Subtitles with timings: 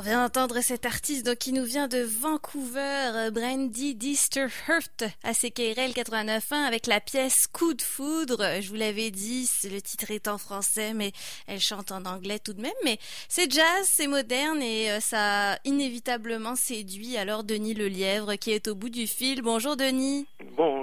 [0.00, 5.90] On vient d'entendre cet artiste donc, qui nous vient de Vancouver, Brandy Disterhurt, à CKRL
[5.90, 8.42] 89.1 avec la pièce Coup de foudre.
[8.62, 11.12] Je vous l'avais dit, le titre est en français, mais
[11.46, 12.72] elle chante en anglais tout de même.
[12.82, 12.96] Mais
[13.28, 18.68] c'est jazz, c'est moderne et euh, ça a inévitablement séduit alors Denis Lelièvre qui est
[18.68, 19.42] au bout du fil.
[19.42, 20.26] Bonjour Denis.
[20.56, 20.79] Bonjour,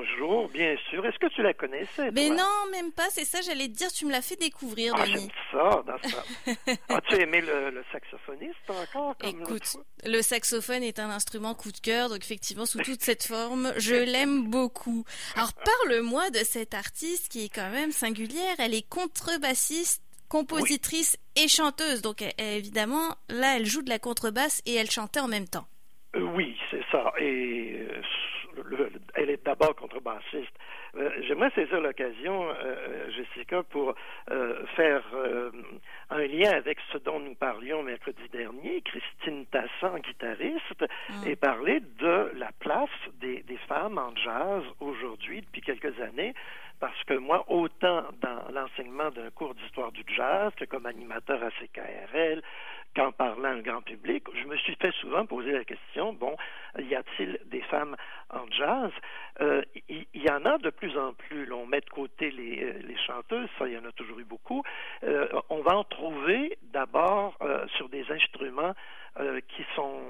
[0.53, 1.05] bien sûr.
[1.05, 2.11] Est-ce que tu la connaissais?
[2.11, 3.09] Mais non, même pas.
[3.09, 3.91] C'est ça, j'allais te dire.
[3.91, 5.29] Tu me l'as fait découvrir, ah, Denis.
[5.51, 6.23] ça, dans ça.
[6.89, 9.15] As-tu aimé le, le saxophoniste encore?
[9.23, 13.73] Écoute, le saxophone est un instrument coup de cœur, donc effectivement, sous toute cette forme,
[13.77, 15.03] je l'aime beaucoup.
[15.35, 18.55] Alors, parle-moi de cette artiste qui est quand même singulière.
[18.59, 22.01] Elle est contrebassiste, compositrice et chanteuse.
[22.01, 25.67] Donc, évidemment, là, elle joue de la contrebasse et elle chantait en même temps.
[26.15, 27.11] Euh, oui, c'est ça.
[27.19, 27.56] Et
[29.57, 30.53] d'abord contrebassiste.
[30.95, 33.93] Euh, j'aimerais saisir l'occasion, euh, Jessica, pour
[34.31, 35.03] euh, faire
[36.09, 41.27] un lien avec ce dont nous parlions mercredi dernier, Christine Tassan, guitariste, mm.
[41.27, 46.33] et parler de la place des, des femmes en jazz aujourd'hui, depuis quelques années,
[46.79, 51.49] parce que moi, autant dans l'enseignement d'un cours d'histoire du jazz que comme animateur à
[51.51, 52.41] CKRL,
[52.97, 56.35] qu'en parlant au grand public, je me suis fait souvent poser la question, bon,
[56.79, 57.95] y a-t-il des femmes
[58.31, 58.91] en jazz?
[59.39, 61.51] Euh, il y, en a de plus en plus.
[61.53, 64.23] on met de côté les, euh, les, chanteuses, ça, il y en a toujours eu
[64.23, 64.63] beaucoup.
[65.03, 67.37] Euh, on va en trouver d'abord
[67.75, 68.73] sur des instruments
[69.47, 70.01] qui sont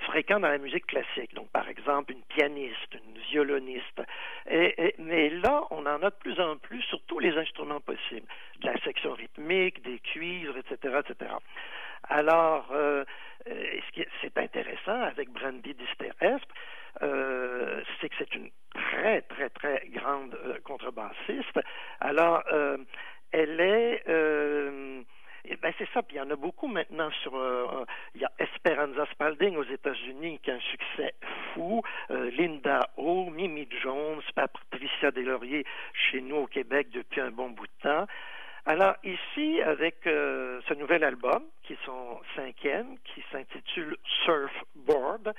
[0.00, 1.34] fréquents dans la musique classique.
[1.34, 4.02] Donc, par exemple, une pianiste, une violoniste.
[4.48, 8.26] Et, mais là, on en a de plus en plus sur tous les instruments possibles.
[8.60, 11.32] De la section rythmique, des cuivres, etc., etc.
[12.08, 13.04] Alors, euh,
[13.48, 13.80] euh
[14.20, 16.48] c'est intéressant avec Brandy Disterheft,
[17.02, 21.60] euh, c'est que c'est une très, très, très grande euh, contrebassiste.
[22.00, 22.78] Alors, euh,
[23.32, 24.02] elle est...
[24.06, 27.32] ben c'est ça, puis il y en a beaucoup maintenant sur...
[28.14, 28.32] il y a
[28.68, 31.14] Esperanza Spalding aux États-Unis qui a un succès
[31.54, 31.80] fou,
[32.10, 35.64] Linda O, Mimi Jones, Patricia Deslauriers
[35.94, 38.06] chez nous au Québec depuis un bon bout de temps.
[38.66, 43.96] Alors ici, avec euh, ce nouvel album, qui est son cinquième, qui s'intitule
[44.26, 45.32] Surfboard,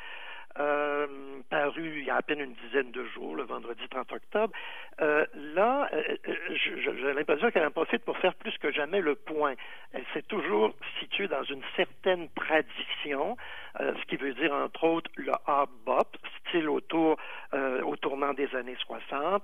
[0.58, 1.08] euh,
[1.50, 4.54] paru il y a à peine une dizaine de jours, le vendredi 30 octobre,
[5.02, 6.18] euh, là, euh,
[6.54, 9.54] j'ai l'impression qu'elle en profite pour faire plus que jamais le point.
[9.94, 13.38] Elle s'est toujours située dans une certaine tradition,
[13.80, 17.18] ce qui veut dire entre autres le hard bop, style autour
[17.54, 19.44] au tournant des années 60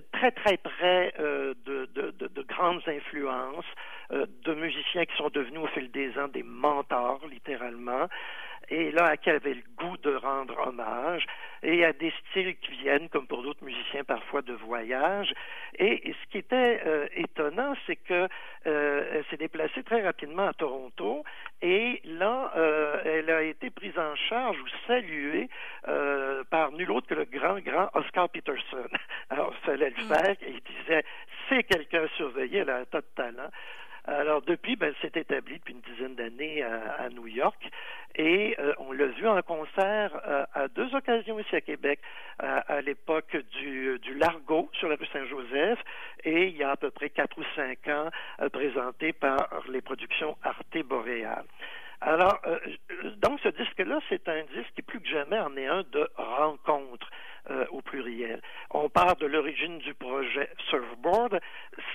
[0.00, 3.64] très très près euh, de, de, de, de, grandes influences,
[4.12, 8.08] euh, de musiciens qui sont devenus au fil des ans des mentors, littéralement,
[8.74, 11.26] et là, à qui elle avait le goût de rendre hommage,
[11.62, 15.32] et à des styles qui viennent, comme pour d'autres musiciens, parfois de voyage.
[15.78, 18.28] Et, ce qui était euh, étonnant, c'est que
[18.66, 21.22] euh, elle s'est déplacée très rapidement à Toronto,
[21.62, 25.48] et là, euh, elle a été prise en charge ou saluée
[26.50, 28.88] par nul autre que le grand, grand Oscar Peterson.
[29.30, 30.08] Alors, il fallait le mm.
[30.08, 31.04] faire, et il disait,
[31.48, 33.50] c'est quelqu'un surveillé, elle a un tas de talent.
[34.06, 37.70] Alors depuis, ben, s'est établie depuis une dizaine d'années à, New York
[38.16, 42.00] et euh, on l'a vu en concert euh, à deux occasions ici à Québec,
[42.38, 45.78] à l'époque du, du Largo sur la rue Saint-Joseph
[46.24, 48.10] et il y a à peu près quatre ou cinq ans
[48.40, 51.44] euh, présenté par les productions Arte Boréal.
[52.00, 52.38] Alors,
[53.16, 57.08] donc ce disque-là, c'est un disque qui plus que jamais en est un de rencontre.
[57.50, 58.40] Euh, au pluriel.
[58.70, 61.38] On part de l'origine du projet Surfboard.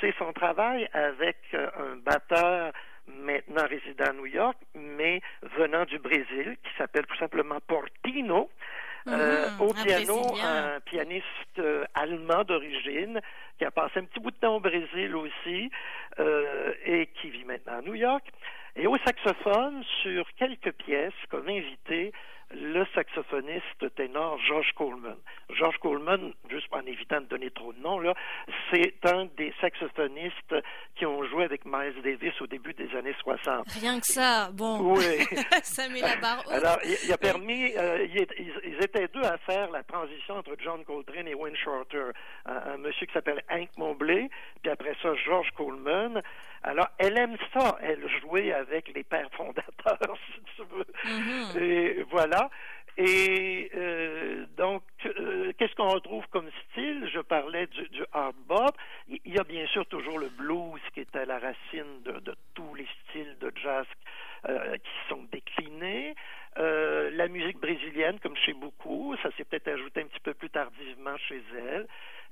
[0.02, 2.72] C'est son travail avec euh, un batteur
[3.08, 5.22] maintenant résident à New York, mais
[5.58, 8.50] venant du Brésil, qui s'appelle tout simplement Portino.
[9.12, 11.62] Euh, au piano, un pianiste
[11.94, 13.20] allemand d'origine
[13.58, 15.70] qui a passé un petit bout de temps au Brésil aussi
[16.86, 18.24] et qui vit maintenant à New York.
[18.76, 22.14] Et au saxophone, sur quelques pièces comme invité,
[22.52, 25.18] le saxophoniste ténor George Coleman.
[25.52, 28.14] George Coleman, juste en évitant de donner trop de noms, là,
[28.72, 30.56] c'est un des saxophonistes
[30.96, 33.70] qui ont joué avec Miles Davis au début des années 60.
[33.80, 34.96] Rien que ça, bon.
[34.96, 35.26] Oui.
[35.64, 36.54] ça met la barre haute.
[36.54, 38.08] Alors, il, a permis, euh,
[38.80, 42.12] ils, étaient deux à faire la transition entre John Coltrane et Wayne Shorter.
[42.46, 44.30] Un, monsieur qui s'appelle Hank Mobley,
[44.62, 46.22] puis après ça, George Coleman.
[46.64, 50.86] Alors, elle aime ça, elle jouer avec les pères fondateurs, si tu veux.
[51.06, 51.60] Mm-hmm.
[51.62, 52.50] Et voilà.
[53.02, 57.10] Et euh, donc, euh, qu'est-ce qu'on retrouve comme style?
[57.14, 58.76] Je parlais du, du, hard bop.
[59.08, 62.36] Il y a bien sûr toujours le blues qui est à la racine de, de
[62.56, 63.86] tous les styles de jazz
[64.48, 66.14] euh, qui sont déclinés.
[66.60, 70.50] Euh, la musique brésilienne, comme chez beaucoup, ça s'est peut-être ajouté un petit peu plus
[70.50, 71.88] tardivement chez elle.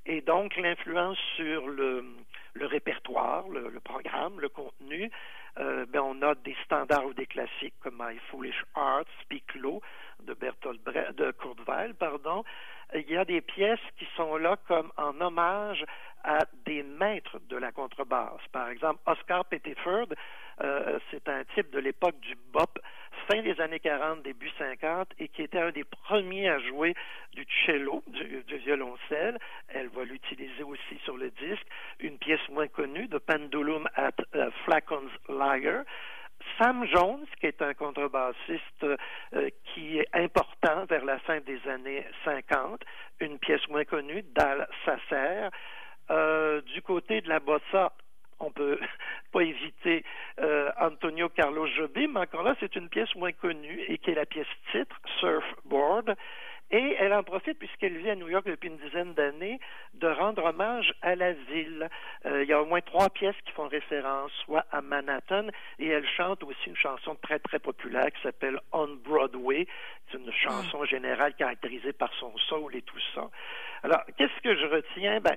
[0.06, 2.04] Et donc, l'influence sur le,
[2.60, 5.12] répertoire, le, programme, le contenu,
[5.60, 9.82] euh, ben on a des standards ou des classiques comme My Foolish Heart, Speak Low
[10.24, 11.34] de Bertolt Brecht, de
[11.68, 12.44] Weill, pardon.
[12.96, 15.84] Il y a des pièces qui sont là comme en hommage
[16.24, 18.42] à des maîtres de la contrebasse.
[18.52, 20.08] Par exemple, Oscar Pettiford,
[20.62, 22.80] euh, c'est un type de l'époque du bop,
[23.30, 26.96] fin des années 40, début 50, et qui était un des premiers à jouer
[27.34, 29.38] du cello, du, violoncelle.
[29.68, 31.68] Elle va l'utiliser aussi sur le disque.
[32.00, 35.84] Une pièce moins connue, de Pendulum at uh, Flacon's Lyre.
[36.58, 42.06] Sam Jones, qui est un contrebassiste euh, qui est important vers la fin des années
[42.24, 42.84] 50,
[43.20, 45.50] une pièce moins connue, Dal Sasser.
[46.10, 47.92] Euh, du côté de la bossa,
[48.40, 48.80] on peut
[49.32, 50.04] pas éviter
[50.40, 54.26] euh, Antonio Carlos Jobim, encore là, c'est une pièce moins connue et qui est la
[54.26, 56.16] pièce titre, Surfboard.
[56.70, 59.60] Et elle en profite, puisqu'elle vit à New York depuis une dizaine d'années,
[59.94, 61.90] de rendre hommage à la ville.
[62.26, 65.48] Euh, il y a au moins trois pièces qui font référence, soit à Manhattan,
[65.80, 69.66] et elle chante aussi une chanson très, très populaire qui s'appelle On Broadway.
[70.12, 73.30] C'est une chanson générale caractérisée par son soul et tout ça.
[73.84, 75.20] Alors, qu'est-ce que je retiens?
[75.20, 75.36] Ben,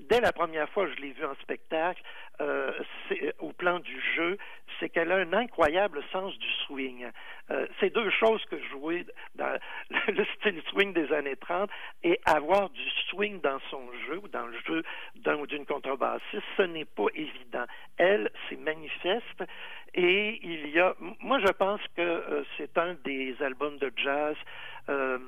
[0.00, 2.02] dès la première fois que je l'ai vue en spectacle,
[2.40, 2.72] euh,
[3.40, 4.38] au plan du jeu,
[4.78, 7.06] c'est qu'elle a un incroyable sens du swing.
[7.50, 9.58] Euh, c'est deux choses que jouer dans
[10.08, 11.70] le style swing des années 30
[12.02, 14.82] et avoir du swing dans son jeu ou dans le jeu
[15.16, 17.64] d'un ou d'une contrebassiste, ce n'est pas évident.
[17.96, 19.44] Elle, c'est manifeste
[19.94, 24.36] et il y a, moi je pense que euh, c'est un des albums de jazz
[24.88, 25.18] euh,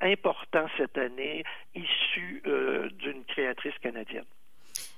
[0.00, 1.44] importants cette année,
[1.74, 4.24] issu euh, d'une créatrice canadienne.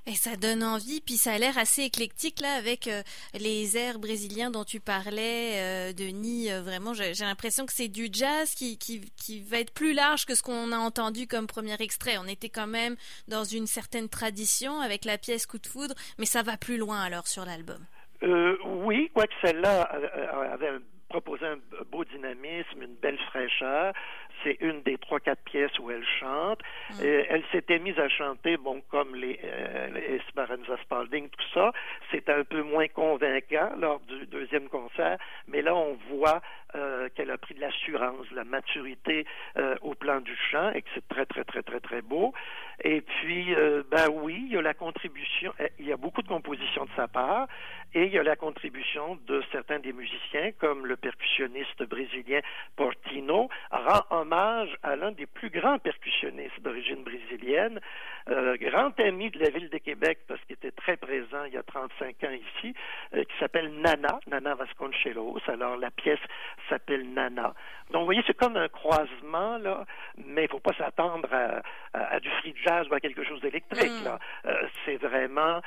[0.06, 3.02] Et ça donne envie, puis ça a l'air assez éclectique là avec euh,
[3.32, 6.52] les airs brésiliens dont tu parlais, euh, Denis.
[6.52, 10.26] Euh, vraiment, j'ai l'impression que c'est du jazz qui, qui, qui, va être plus large
[10.26, 12.18] que ce qu'on a entendu comme premier extrait.
[12.18, 12.96] On était quand même
[13.28, 17.00] dans une certaine tradition avec la pièce Coup de foudre, mais ça va plus loin
[17.00, 17.80] alors sur l'album.
[18.84, 19.82] Oui, quoique celle-là
[20.52, 20.78] avait
[21.08, 21.58] proposé un
[21.90, 23.94] beau dynamisme, une belle fraîcheur
[24.44, 26.60] c'est une des trois quatre pièces où elle chante.
[26.90, 27.02] Mm.
[27.02, 31.72] elle s'était mise à chanter, bon, comme les, euh, les Spalding, tout ça.
[32.10, 35.18] C'est un peu moins convaincant lors du deuxième concert,
[35.48, 36.40] mais là on voit
[36.76, 39.26] euh, qu'elle a pris de l'assurance, de la maturité
[39.56, 42.34] euh, au plan du chant et que c'est très très très très très beau.
[42.82, 43.63] Et puis, euh,
[44.04, 46.90] ben oui, il y a la contribution, eh, il y a beaucoup de compositions de
[46.96, 47.48] sa part
[47.94, 52.40] et il y a la contribution de certains des musiciens, comme le percussionniste brésilien
[52.76, 57.80] Portino, rend hommage à l'un des plus grands percussionnistes d'origine brésilienne,
[58.28, 60.53] euh, grand ami de la ville de Québec parce était
[60.84, 62.74] très présent il y a 35 ans ici,
[63.14, 65.38] euh, qui s'appelle Nana, Nana Vasconcelos.
[65.48, 66.20] Alors la pièce
[66.68, 67.54] s'appelle Nana.
[67.90, 69.84] Donc vous voyez, c'est comme un croisement, là,
[70.18, 71.28] mais il faut pas s'attendre
[71.94, 74.00] à, du free jazz ou à quelque chose d'électrique.
[74.02, 74.04] Mm.
[74.04, 74.18] Là.
[74.46, 75.60] Euh, c'est vraiment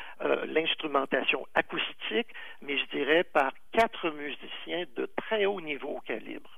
[0.46, 2.28] l'instrumentation acoustique,
[2.62, 6.50] mais je dirais par quatre musiciens de très haut niveau au calibre.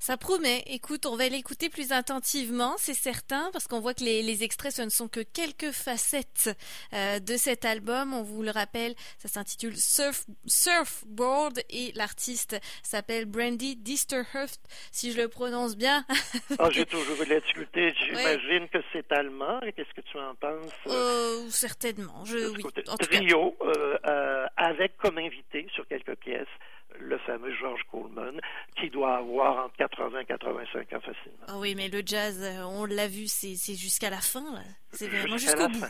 [0.00, 0.62] Ça promet.
[0.66, 4.80] Écoute, on va l'écouter plus attentivement, c'est certain, parce qu'on voit que les, extraits, ce
[4.80, 6.48] ne sont que quelques facettes
[6.94, 8.14] euh, de cet album.
[8.14, 14.60] On vous le rappelle, ça s'intitule Surf, Surfboard et l'artiste s'appelle Brandy Disterhuft,
[14.90, 16.06] si je le prononce bien.
[16.58, 17.92] ah, j'ai toujours voulu l'écouter.
[18.02, 19.60] J'imagine que c'est allemand.
[19.76, 20.72] Qu'est-ce que tu en penses?
[20.86, 22.24] Euh, certainement.
[22.24, 22.62] Je, oui.
[23.00, 26.48] trio, euh, avec comme invité sur quelques pièces
[26.98, 28.40] le fameux George Coleman,
[28.76, 31.44] qui doit avoir entre 80 et 85 ans facilement.
[31.48, 34.44] Ah oui, mais le jazz, euh, on l'a vu, c'est jusqu'à la fin.
[34.92, 35.84] C'est vraiment jusqu'au bout.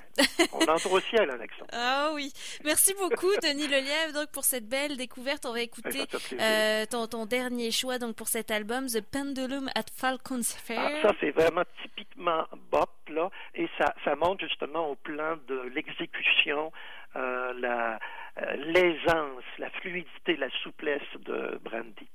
[0.53, 1.65] on entre au ciel avec ça.
[1.73, 2.33] Ah oui.
[2.65, 5.47] Merci beaucoup, Denis Lelièvre, donc, pour cette belle découverte.
[5.47, 6.05] On va écouter
[6.39, 10.81] euh, ton, ton, dernier choix donc, pour cet album, The Pendulum at Falcon's Fair.
[10.81, 15.63] Ah, ça, c'est vraiment typiquement bop, là, et ça, ça monte justement au plan de
[15.75, 16.71] l'exécution,
[17.17, 17.99] euh, la
[18.39, 22.09] euh, l'aisance, la fluidité, la souplesse de Brandy.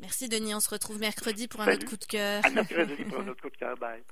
[0.00, 2.42] Merci Denis, on se retrouve mercredi pour un autre coup de cœur.
[2.54, 4.02] mercredi pour un autre coup de cœur, bye.